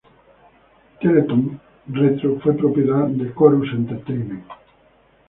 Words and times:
Teletoon 0.99 1.59
Retro 1.93 2.39
fue 2.39 2.57
propiedad 2.57 3.05
de 3.05 3.31
Corus 3.35 3.71
Entertainment. 3.71 4.45